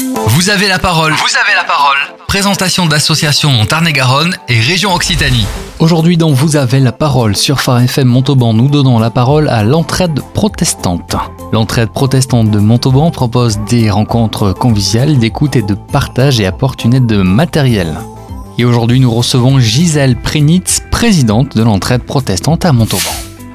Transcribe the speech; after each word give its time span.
Vous 0.00 0.50
avez 0.50 0.68
la 0.68 0.78
parole. 0.78 1.12
Vous 1.12 1.36
avez 1.36 1.56
la 1.56 1.64
parole. 1.64 1.96
Présentation 2.28 2.86
d'associations 2.86 3.50
Montarné-Garonne 3.50 4.36
et 4.48 4.60
région 4.60 4.94
Occitanie. 4.94 5.44
Aujourd'hui 5.80 6.16
dans 6.16 6.30
Vous 6.30 6.54
avez 6.54 6.78
la 6.78 6.92
parole 6.92 7.36
sur 7.36 7.60
Phare 7.60 7.80
FM 7.80 8.06
Montauban, 8.06 8.54
nous 8.54 8.68
donnons 8.68 9.00
la 9.00 9.10
parole 9.10 9.48
à 9.48 9.64
l'entraide 9.64 10.20
protestante. 10.34 11.16
L'entraide 11.52 11.90
protestante 11.90 12.50
de 12.50 12.60
Montauban 12.60 13.10
propose 13.10 13.58
des 13.68 13.90
rencontres 13.90 14.52
conviviales, 14.52 15.18
d'écoute 15.18 15.56
et 15.56 15.62
de 15.62 15.74
partage 15.74 16.38
et 16.38 16.46
apporte 16.46 16.84
une 16.84 16.94
aide 16.94 17.12
matérielle. 17.12 17.98
Et 18.56 18.64
aujourd'hui 18.64 19.00
nous 19.00 19.12
recevons 19.12 19.58
Gisèle 19.58 20.16
Prénitz, 20.16 20.80
présidente 20.92 21.56
de 21.56 21.62
l'entraide 21.64 22.04
protestante 22.04 22.64
à 22.64 22.72
Montauban. 22.72 23.10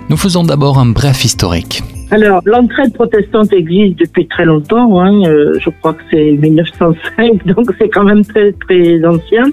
Nous 0.10 0.18
faisons 0.18 0.44
d'abord 0.44 0.78
un 0.78 0.88
bref 0.88 1.24
historique. 1.24 1.84
Alors, 2.14 2.44
l'entraide 2.46 2.94
protestante 2.94 3.52
existe 3.54 3.98
depuis 3.98 4.28
très 4.28 4.46
longtemps. 4.46 5.02
Hein, 5.02 5.24
euh, 5.26 5.58
je 5.60 5.72
crois 5.72 5.94
que 5.94 6.04
c'est 6.12 6.34
1905, 6.34 7.44
donc 7.56 7.72
c'est 7.80 7.90
quand 7.90 8.04
même 8.04 8.24
très 8.24 8.52
très 8.52 9.04
ancien. 9.04 9.46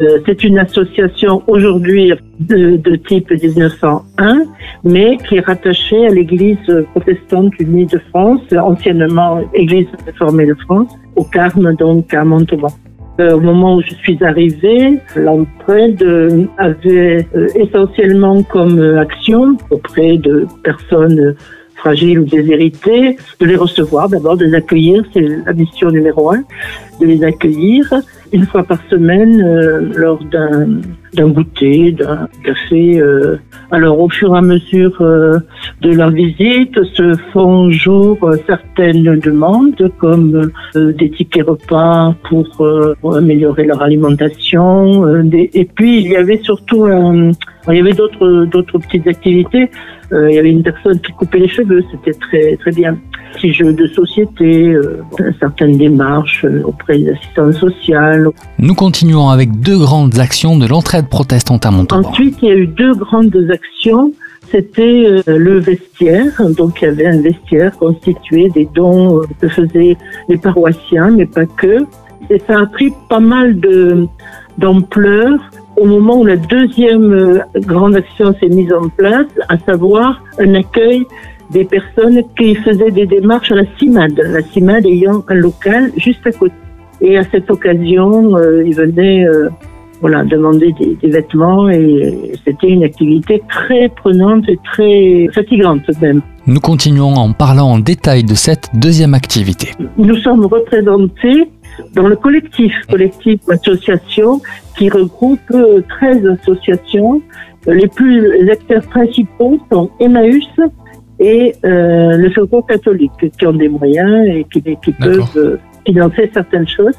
Euh, 0.00 0.18
c'est 0.26 0.42
une 0.42 0.58
association 0.58 1.44
aujourd'hui 1.46 2.12
de, 2.40 2.96
type 2.96 3.30
1901, 3.30 4.42
mais 4.82 5.16
qui 5.28 5.36
est 5.36 5.46
rattachée 5.46 6.08
à 6.08 6.10
l'Église 6.10 6.58
protestante 6.90 7.52
unie 7.60 7.86
de 7.86 8.00
France, 8.10 8.42
anciennement 8.52 9.40
Église 9.54 9.86
réformée 10.04 10.46
de 10.46 10.54
France, 10.54 10.90
au 11.14 11.22
Carme, 11.22 11.72
donc 11.76 12.12
à 12.14 12.24
Montauban. 12.24 12.72
Euh, 13.20 13.36
au 13.36 13.40
moment 13.40 13.76
où 13.76 13.82
je 13.82 13.94
suis 13.94 14.18
arrivée, 14.24 14.98
l'entraide 15.14 16.04
avait 16.58 17.24
essentiellement 17.54 18.42
comme 18.42 18.80
action 18.98 19.56
auprès 19.70 20.16
de 20.18 20.48
personnes 20.64 21.36
fragiles 21.78 22.18
ou 22.20 22.24
déshérités, 22.24 23.16
de 23.40 23.46
les 23.46 23.56
recevoir 23.56 24.08
d'abord, 24.08 24.36
de 24.36 24.44
les 24.44 24.54
accueillir, 24.54 25.02
c'est 25.12 25.26
la 25.46 25.52
mission 25.52 25.90
numéro 25.90 26.30
un, 26.30 26.42
de 27.00 27.06
les 27.06 27.24
accueillir 27.24 27.92
une 28.32 28.44
fois 28.44 28.62
par 28.62 28.78
semaine 28.90 29.40
euh, 29.40 29.92
lors 29.96 30.22
d'un 30.24 30.80
d'un 31.14 31.28
goûter, 31.28 31.92
d'un 31.92 32.28
café. 32.44 33.00
Euh. 33.00 33.38
Alors 33.70 33.98
au 33.98 34.10
fur 34.10 34.34
et 34.34 34.38
à 34.38 34.42
mesure 34.42 34.94
euh, 35.00 35.38
de 35.80 35.90
leur 35.92 36.10
visite 36.10 36.78
se 36.94 37.16
font 37.32 37.70
jour 37.70 38.18
certaines 38.46 39.18
demandes 39.20 39.90
comme 39.98 40.50
des 40.74 41.10
tickets 41.10 41.46
repas 41.46 42.14
pour, 42.28 42.46
améliorer 43.16 43.64
leur 43.64 43.80
alimentation. 43.80 45.22
et 45.32 45.68
puis 45.74 46.02
il 46.02 46.08
y 46.08 46.16
avait 46.16 46.40
surtout 46.42 46.86
il 47.68 47.76
y 47.76 47.80
avait 47.80 47.92
d'autres 47.92 48.46
d'autres 48.46 48.78
petites 48.78 49.06
activités. 49.06 49.70
il 50.12 50.34
y 50.34 50.38
avait 50.38 50.50
une 50.50 50.62
personne 50.62 51.00
qui 51.00 51.12
coupait 51.12 51.38
les 51.38 51.48
cheveux, 51.48 51.84
c'était 51.92 52.18
très 52.18 52.56
très 52.56 52.72
bien 52.72 52.96
petits 53.32 53.52
jeux 53.52 53.72
de 53.72 53.86
société, 53.88 54.68
euh, 54.68 55.02
certaines 55.38 55.76
démarches 55.76 56.44
euh, 56.44 56.62
auprès 56.64 56.98
des 56.98 57.10
assistantes 57.10 57.54
sociales. 57.54 58.28
Nous 58.58 58.74
continuons 58.74 59.28
avec 59.28 59.60
deux 59.60 59.78
grandes 59.78 60.18
actions 60.18 60.56
de 60.56 60.66
l'entraide 60.66 61.08
protestante 61.08 61.66
à 61.66 61.70
Montauban. 61.70 62.08
Ensuite, 62.08 62.38
il 62.42 62.48
y 62.48 62.52
a 62.52 62.56
eu 62.56 62.66
deux 62.66 62.94
grandes 62.94 63.36
actions. 63.50 64.12
C'était 64.50 65.04
euh, 65.06 65.22
le 65.26 65.58
vestiaire, 65.58 66.32
donc 66.56 66.80
il 66.80 66.86
y 66.86 66.88
avait 66.88 67.06
un 67.06 67.20
vestiaire 67.20 67.76
constitué 67.76 68.48
des 68.48 68.68
dons 68.74 69.22
que 69.40 69.48
faisaient 69.48 69.96
les 70.28 70.38
paroissiens, 70.38 71.10
mais 71.10 71.26
pas 71.26 71.46
que. 71.46 71.78
Et 72.30 72.40
ça 72.46 72.60
a 72.60 72.66
pris 72.66 72.92
pas 73.08 73.20
mal 73.20 73.58
de 73.60 74.06
d'ampleur 74.58 75.38
au 75.78 75.84
moment 75.86 76.20
où 76.20 76.24
la 76.24 76.36
deuxième 76.36 77.42
grande 77.56 77.96
action 77.96 78.34
s'est 78.40 78.48
mise 78.48 78.72
en 78.72 78.88
place, 78.88 79.26
à 79.48 79.58
savoir 79.58 80.22
un 80.38 80.54
accueil 80.54 81.04
des 81.50 81.64
personnes 81.64 82.22
qui 82.36 82.54
faisaient 82.56 82.90
des 82.90 83.06
démarches 83.06 83.52
à 83.52 83.56
la 83.56 83.64
CIMAD, 83.78 84.18
la 84.18 84.42
CIMAD 84.42 84.86
ayant 84.86 85.24
un 85.28 85.34
local 85.34 85.92
juste 85.96 86.26
à 86.26 86.32
côté. 86.32 86.54
Et 87.00 87.16
à 87.16 87.22
cette 87.30 87.50
occasion, 87.50 88.36
euh, 88.36 88.64
ils 88.66 88.74
venaient 88.74 89.24
euh, 89.24 89.48
voilà, 90.00 90.24
demander 90.24 90.72
des, 90.72 91.08
vêtements 91.08 91.68
et 91.68 92.32
c'était 92.44 92.68
une 92.68 92.84
activité 92.84 93.42
très 93.48 93.88
prenante 93.88 94.48
et 94.48 94.58
très 94.64 95.28
fatigante 95.32 95.82
même. 96.00 96.22
Nous 96.46 96.60
continuons 96.60 97.14
en 97.14 97.32
parlant 97.32 97.66
en 97.66 97.78
détail 97.78 98.24
de 98.24 98.34
cette 98.34 98.68
deuxième 98.74 99.14
activité. 99.14 99.72
Nous 99.96 100.16
sommes 100.16 100.46
représentés 100.46 101.48
dans 101.94 102.08
le 102.08 102.16
collectif, 102.16 102.72
collectif 102.90 103.40
association 103.48 104.40
qui 104.76 104.88
regroupe 104.88 105.40
13 105.88 106.26
associations. 106.40 107.22
Les 107.66 107.88
plus 107.88 108.42
les 108.42 108.50
acteurs 108.50 108.82
principaux 108.82 109.58
sont 109.70 109.90
Emmaüs, 110.00 110.44
et 111.20 111.54
euh, 111.64 112.16
le 112.16 112.30
secours 112.30 112.66
catholique 112.66 113.12
qui 113.38 113.46
ont 113.46 113.52
des 113.52 113.68
moyens 113.68 114.26
et 114.26 114.46
qui, 114.52 114.62
qui 114.62 114.92
peuvent 114.92 115.36
euh, 115.36 115.56
financer 115.86 116.30
certaines 116.32 116.68
choses. 116.68 116.94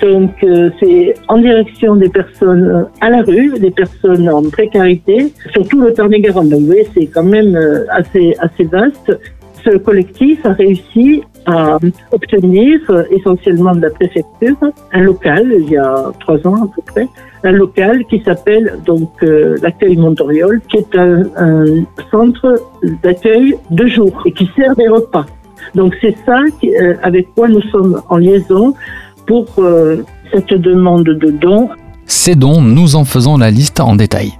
Donc 0.00 0.42
euh, 0.42 0.70
c'est 0.80 1.14
en 1.28 1.38
direction 1.38 1.94
des 1.96 2.08
personnes 2.08 2.64
euh, 2.64 2.84
à 3.02 3.10
la 3.10 3.22
rue, 3.22 3.58
des 3.58 3.70
personnes 3.70 4.28
en 4.30 4.42
précarité, 4.48 5.32
surtout 5.52 5.82
le 5.82 5.92
Tarn-et-Garonne. 5.92 6.48
Donc 6.48 6.60
vous 6.60 6.66
voyez, 6.66 6.88
c'est 6.94 7.06
quand 7.06 7.24
même 7.24 7.58
assez 7.90 8.34
assez 8.38 8.64
vaste. 8.64 9.12
Ce 9.64 9.76
collectif 9.76 10.44
a 10.44 10.52
réussi 10.52 11.22
à 11.46 11.78
obtenir 12.12 12.80
essentiellement 13.10 13.74
de 13.74 13.82
la 13.82 13.90
préfecture 13.90 14.56
un 14.92 15.00
local 15.00 15.52
il 15.58 15.70
y 15.70 15.76
a 15.76 16.12
trois 16.20 16.46
ans 16.46 16.64
à 16.64 16.68
peu 16.74 16.82
près 16.86 17.08
un 17.42 17.52
local 17.52 18.04
qui 18.06 18.22
s'appelle 18.24 18.78
donc 18.84 19.10
euh, 19.22 19.56
l'accueil 19.62 19.96
Montoriol, 19.96 20.60
qui 20.68 20.78
est 20.78 20.96
un, 20.96 21.24
centre 22.10 22.60
d'accueil 23.02 23.56
de 23.70 23.86
jour 23.86 24.22
et 24.26 24.32
qui 24.32 24.50
sert 24.56 24.74
des 24.76 24.88
repas. 24.88 25.26
Donc 25.74 25.96
c'est 26.00 26.16
ça 26.26 26.40
euh, 26.64 26.94
avec 27.02 27.28
quoi 27.34 27.48
nous 27.48 27.62
sommes 27.62 28.02
en 28.08 28.16
liaison 28.18 28.74
pour 29.26 29.46
euh, 29.58 30.04
cette 30.32 30.52
demande 30.52 31.04
de 31.04 31.30
dons. 31.30 31.68
Ces 32.06 32.34
dons, 32.34 32.60
nous 32.60 32.96
en 32.96 33.04
faisons 33.04 33.36
la 33.38 33.50
liste 33.50 33.80
en 33.80 33.94
détail. 33.94 34.32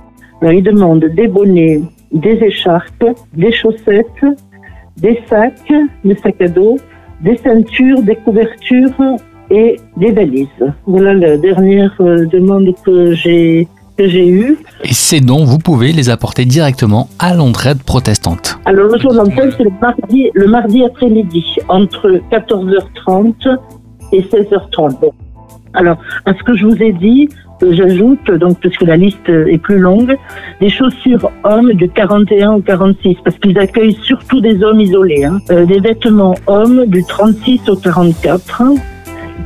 Ben, 0.42 0.52
ils 0.52 0.62
demandent 0.62 1.04
des 1.04 1.28
bonnets, 1.28 1.80
des 2.12 2.38
écharpes, 2.42 3.04
des 3.34 3.52
chaussettes, 3.52 4.24
des 4.96 5.20
sacs, 5.28 5.72
des 6.04 6.16
sacs 6.16 6.40
à 6.40 6.48
dos, 6.48 6.78
des 7.20 7.36
ceintures, 7.36 8.02
des 8.02 8.16
couvertures, 8.16 8.94
et 9.50 9.80
des 9.96 10.12
valises. 10.12 10.48
Voilà 10.86 11.12
la 11.12 11.36
dernière 11.36 11.92
euh, 12.00 12.26
demande 12.26 12.72
que 12.84 13.14
j'ai 13.14 13.68
j'ai 13.98 14.28
eue. 14.28 14.56
Et 14.82 14.94
ces 14.94 15.20
dons, 15.20 15.44
vous 15.44 15.58
pouvez 15.58 15.92
les 15.92 16.08
apporter 16.08 16.46
directement 16.46 17.10
à 17.18 17.34
l'entraide 17.34 17.82
protestante. 17.82 18.58
Alors 18.64 18.86
le 18.86 18.98
jour 18.98 19.12
d'entraide, 19.12 19.52
c'est 19.58 19.64
le 19.64 19.72
mardi, 19.78 20.30
le 20.32 20.46
mardi 20.46 20.82
après-midi, 20.82 21.44
entre 21.68 22.18
14h30 22.30 23.58
et 24.12 24.22
16h30. 24.22 25.10
Alors, 25.74 25.98
à 26.26 26.34
ce 26.34 26.42
que 26.42 26.56
je 26.56 26.66
vous 26.66 26.82
ai 26.82 26.92
dit, 26.92 27.28
j'ajoute, 27.62 28.30
donc, 28.32 28.58
puisque 28.60 28.82
la 28.82 28.96
liste 28.96 29.28
est 29.28 29.58
plus 29.58 29.78
longue, 29.78 30.16
des 30.60 30.68
chaussures 30.68 31.30
hommes 31.44 31.72
de 31.72 31.86
41 31.86 32.52
au 32.52 32.60
46, 32.60 33.16
parce 33.24 33.38
qu'ils 33.38 33.58
accueillent 33.58 33.98
surtout 34.02 34.40
des 34.40 34.62
hommes 34.62 34.80
isolés. 34.80 35.24
Hein. 35.24 35.38
Euh, 35.50 35.66
des 35.66 35.80
vêtements 35.80 36.34
hommes 36.46 36.86
du 36.86 37.04
36 37.04 37.68
au 37.68 37.76
44 37.76 38.62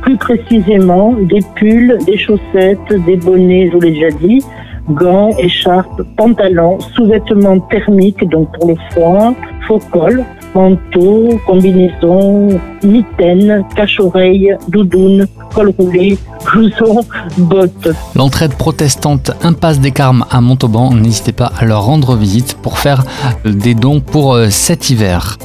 plus 0.01 0.17
précisément 0.17 1.13
des 1.13 1.39
pulls, 1.55 1.97
des 2.05 2.17
chaussettes, 2.17 2.93
des 3.05 3.15
bonnets, 3.15 3.67
je 3.67 3.71
vous 3.71 3.81
l'ai 3.81 3.91
déjà 3.91 4.11
dit, 4.11 4.43
gants, 4.89 5.31
écharpes, 5.37 6.01
pantalons, 6.15 6.79
sous-vêtements 6.95 7.59
thermiques, 7.59 8.27
donc 8.29 8.51
pour 8.53 8.69
le 8.69 8.75
froid, 8.91 9.33
faux 9.67 9.79
col, 9.91 10.23
manteau, 10.53 11.39
combinaison, 11.45 12.59
mitaine, 12.83 13.65
cache-oreille, 13.75 14.55
doudoune, 14.69 15.27
col 15.53 15.73
roulé, 15.77 16.17
blouson, 16.45 17.01
bottes. 17.37 17.89
L'entraide 18.15 18.53
protestante 18.53 19.31
Impasse 19.43 19.79
des 19.79 19.91
Carmes 19.91 20.25
à 20.29 20.41
Montauban, 20.41 20.91
n'hésitez 20.93 21.33
pas 21.33 21.51
à 21.57 21.65
leur 21.65 21.83
rendre 21.83 22.15
visite 22.15 22.57
pour 22.61 22.77
faire 22.77 23.03
des 23.43 23.75
dons 23.75 23.99
pour 23.99 24.33
euh, 24.33 24.49
cet 24.49 24.89
hiver. 24.89 25.37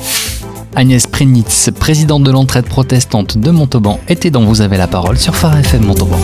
Agnès 0.77 1.07
Prenitz, 1.07 1.71
présidente 1.79 2.23
de 2.23 2.31
l'entraide 2.31 2.67
protestante 2.67 3.37
de 3.37 3.51
Montauban, 3.51 3.99
était 4.09 4.31
dans 4.31 4.43
Vous 4.43 4.61
avez 4.61 4.77
la 4.77 4.87
parole 4.87 5.19
sur 5.19 5.35
Phare 5.35 5.59
FM 5.59 5.85
Montauban. 5.85 6.19